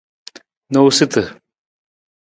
[0.73, 1.23] Noosutu.